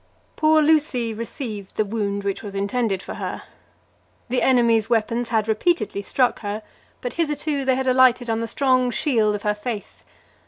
[0.35, 3.43] Poor Lucy received the wound which was intended for her.
[4.29, 6.63] The enemy's weapons had repeatedly struck her,
[7.01, 10.03] but hitherto they had alighted on the strong shield of her faith.